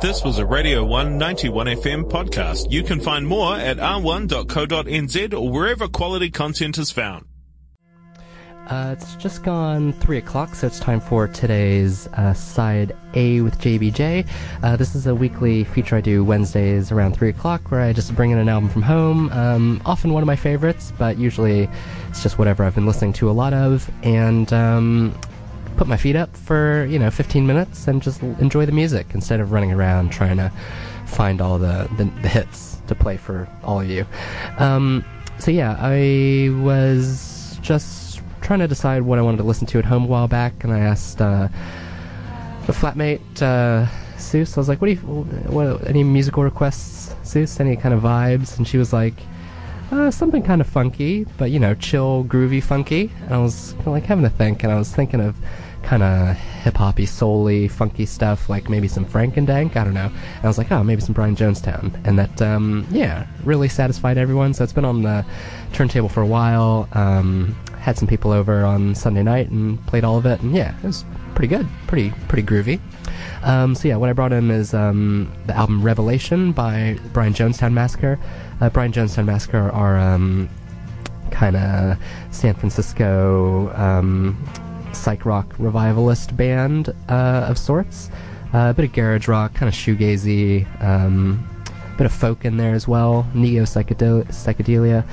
[0.00, 2.70] This was a Radio 191 FM podcast.
[2.70, 7.26] You can find more at r1.co.nz or wherever quality content is found.
[8.68, 13.58] Uh, it's just gone 3 o'clock, so it's time for today's uh, Side A with
[13.58, 14.28] JBJ.
[14.62, 18.14] Uh, this is a weekly feature I do Wednesdays around 3 o'clock where I just
[18.14, 19.32] bring in an album from home.
[19.32, 21.68] Um, often one of my favorites, but usually
[22.08, 23.90] it's just whatever I've been listening to a lot of.
[24.04, 25.18] And um,
[25.78, 29.38] put my feet up for you know 15 minutes and just enjoy the music instead
[29.38, 30.52] of running around trying to
[31.06, 34.04] find all the, the, the hits to play for all of you.
[34.58, 35.04] Um,
[35.38, 39.84] so yeah, I was just trying to decide what I wanted to listen to at
[39.84, 41.48] home a while back, and I asked uh,
[42.66, 44.56] a flatmate uh, Seuss.
[44.56, 44.98] I was like, "What do you?
[44.98, 47.60] What, any musical requests, Seuss?
[47.60, 49.14] Any kind of vibes?" And she was like.
[49.90, 53.10] Uh, something kind of funky, but you know, chill, groovy, funky.
[53.22, 55.34] And I was kind of like having to think, and I was thinking of
[55.82, 59.76] kind of hip hoppy, souly, funky stuff, like maybe some Frank-N-Dank.
[59.76, 60.06] I don't know.
[60.06, 64.18] And I was like, oh, maybe some Brian Jonestown, and that, um, yeah, really satisfied
[64.18, 64.54] everyone.
[64.54, 65.24] So it's been on the
[65.72, 66.88] turntable for a while.
[66.92, 70.76] Um, had some people over on Sunday night and played all of it, and yeah,
[70.78, 71.04] it was
[71.34, 72.80] pretty good, pretty pretty groovy.
[73.42, 77.72] Um, so yeah, what I brought in is um, the album Revelation by Brian Jonestown
[77.72, 78.18] Massacre.
[78.60, 80.50] Uh, Brian Jonestown Massacre are um,
[81.30, 81.96] kind of
[82.30, 84.36] San Francisco um,
[84.92, 88.10] psych rock revivalist band uh, of sorts.
[88.54, 91.46] Uh, a bit of garage rock, kind of shoegazy, um,
[91.98, 95.04] bit of folk in there as well, neo psychedelia.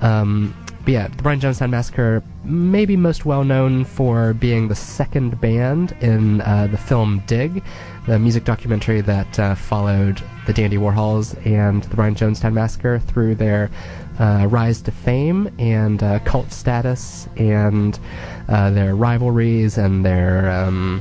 [0.00, 0.54] Um,
[0.90, 5.92] but yeah, the Brian Jonestown Massacre, maybe most well known for being the second band
[6.00, 7.62] in uh, the film Dig,
[8.08, 13.36] the music documentary that uh, followed the Dandy Warhols and the Brian Jonestown Massacre through
[13.36, 13.70] their
[14.18, 18.00] uh, rise to fame and uh, cult status and
[18.48, 21.00] uh, their rivalries and their um,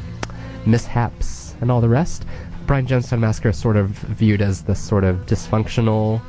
[0.68, 2.26] mishaps and all the rest.
[2.68, 6.22] Brian Jonestown Massacre is sort of viewed as this sort of dysfunctional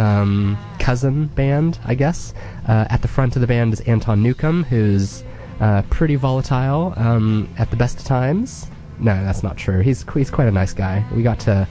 [0.00, 2.34] um, cousin band, I guess.
[2.66, 5.22] Uh, at the front of the band is Anton Newcombe, who's
[5.60, 8.66] uh, pretty volatile um, at the best of times.
[8.98, 9.80] No, that's not true.
[9.80, 11.04] He's he's quite a nice guy.
[11.14, 11.68] We got to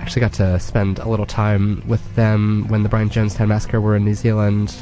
[0.00, 3.96] actually got to spend a little time with them when the Brian Jonestown Massacre were
[3.96, 4.74] in New Zealand.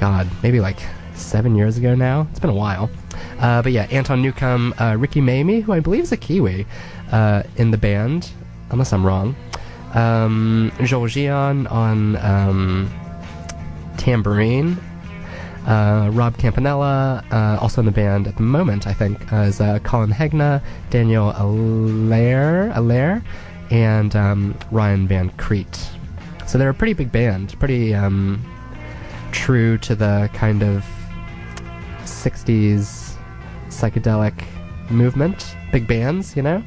[0.00, 0.78] God, maybe like
[1.14, 2.26] seven years ago now.
[2.30, 2.90] It's been a while.
[3.38, 6.66] Uh, but yeah, Anton Newcombe, uh, Ricky Maymi, who I believe is a Kiwi
[7.12, 8.30] uh, in the band,
[8.70, 9.36] unless I'm wrong.
[9.94, 12.90] Um, Joel Gion on um,
[13.98, 14.78] tambourine.
[15.66, 19.58] Uh, Rob Campanella, uh, also in the band at the moment, I think, uh, is
[19.84, 20.60] Collin Hegna,
[20.90, 23.22] Daniel Allaire, Allaire
[23.72, 25.88] and um, Ryan Van Kriedt.
[26.46, 28.44] So they're a pretty big band, pretty um,
[29.32, 30.84] true to the kind of
[32.02, 33.16] 60s
[33.68, 34.44] psychedelic
[34.90, 35.56] movement.
[35.72, 36.62] Big bands, you know?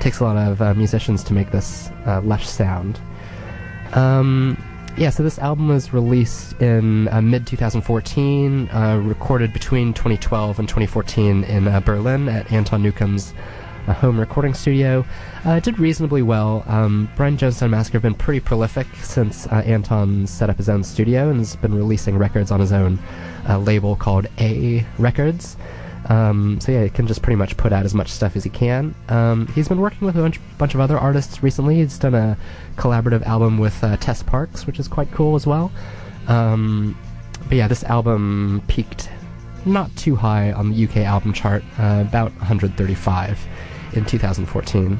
[0.00, 3.00] Takes a lot of uh, musicians to make this uh, lush sound.
[3.92, 4.62] Um,
[4.96, 10.68] yeah, so this album was released in uh, mid 2014, uh, recorded between 2012 and
[10.68, 13.32] 2014 in uh, Berlin at Anton Newcombe's
[13.88, 15.04] a home recording studio.
[15.46, 16.62] Uh, it did reasonably well.
[16.66, 20.84] Um, Brian Jonestown Massacre have been pretty prolific since uh, Anton set up his own
[20.84, 22.98] studio and has been releasing records on his own
[23.48, 25.56] uh, label called A Records.
[26.08, 28.50] Um, so yeah, he can just pretty much put out as much stuff as he
[28.50, 28.94] can.
[29.08, 31.76] Um, he's been working with a bunch, bunch, of other artists recently.
[31.76, 32.36] He's done a
[32.76, 35.70] collaborative album with uh, Tess Parks, which is quite cool as well.
[36.26, 36.96] Um,
[37.48, 39.10] but yeah, this album peaked
[39.66, 43.46] not too high on the UK album chart, uh, about 135
[43.94, 44.98] in 2014.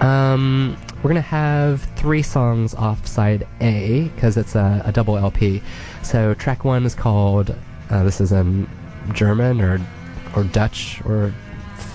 [0.00, 5.62] Um, we're gonna have three songs off side A because it's a, a, double LP.
[6.02, 7.54] So track one is called.
[7.90, 8.68] Uh, this is in
[9.12, 9.80] German or
[10.36, 11.32] or Dutch or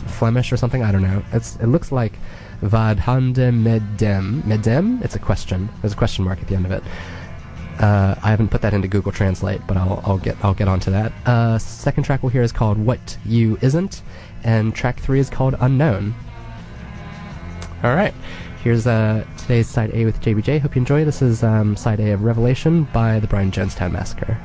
[0.08, 0.84] Flemish or something.
[0.84, 1.24] I don't know.
[1.32, 2.14] It's it looks like
[2.62, 4.42] Vad hande med dem.
[4.46, 5.02] Med dem?
[5.04, 5.70] It's a question.
[5.82, 6.84] There's a question mark at the end of it.
[7.80, 10.92] Uh, I haven't put that into Google Translate, but I'll, I'll get I'll get onto
[10.92, 11.12] that.
[11.26, 14.02] Uh, second track we'll hear is called "What You Isn't,"
[14.44, 16.16] and track three is called "Unknown."
[17.84, 18.14] All right,
[18.64, 20.62] here's uh, today's side A with JBJ.
[20.62, 21.04] Hope you enjoy.
[21.04, 24.38] This is um, side A of Revelation by the Brian Jonestown Massacre.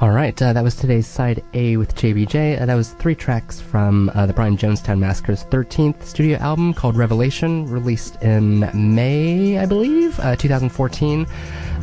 [0.00, 2.62] All right, uh, that was today's side A with JBJ.
[2.62, 6.96] Uh, that was three tracks from uh, the Brian Jonestown Massacre's 13th studio album called
[6.96, 8.60] Revelation, released in
[8.94, 11.26] May, I believe, uh, 2014.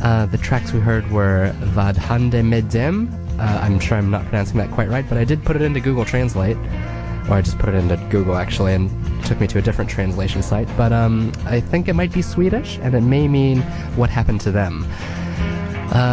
[0.02, 3.12] Uh, the tracks we heard were Vadhande Medem.
[3.38, 5.80] Uh, I'm sure I'm not pronouncing that quite right, but I did put it into
[5.80, 6.56] Google Translate.
[7.28, 8.90] Or I just put it into Google actually and
[9.26, 10.74] took me to a different translation site.
[10.78, 13.60] But um, I think it might be Swedish, and it may mean
[13.94, 14.86] what happened to them.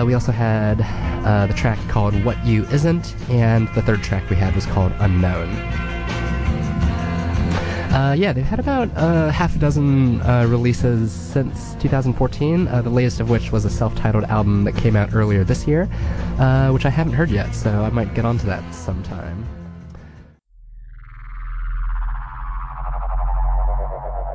[0.05, 0.81] We also had
[1.23, 4.91] uh, the track called What You Isn't, and the third track we had was called
[4.99, 5.49] Unknown.
[7.93, 12.89] Uh, yeah, they've had about uh, half a dozen uh, releases since 2014, uh, the
[12.89, 15.87] latest of which was a self titled album that came out earlier this year,
[16.39, 19.47] uh, which I haven't heard yet, so I might get onto that sometime.